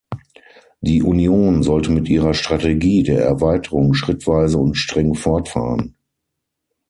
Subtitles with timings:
[0.79, 5.95] Die Union sollte mit ihrer Strategie der Erweiterung schrittweise und streng fortfahren.